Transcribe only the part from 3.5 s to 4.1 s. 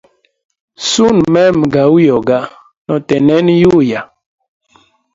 yuya.